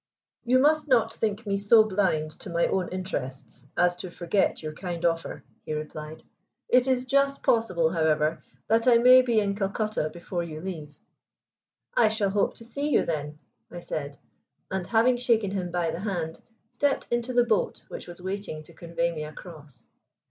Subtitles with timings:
[0.45, 4.73] "You must not think me so blind to my own interests as to forget your
[4.73, 6.23] kind offer," he replied.
[6.69, 10.97] "It is just possible, however, that I may be in Calcutta before you leave."
[11.93, 13.37] "I shall hope to see you then,"
[13.69, 14.17] I said,
[14.71, 16.41] and having shaken him by the hand,
[16.71, 19.85] stepped into the boat which was waiting to convey me across.